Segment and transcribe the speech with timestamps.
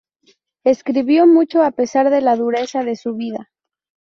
[0.63, 3.51] Escribió mucho a pesar de la dureza de su vida.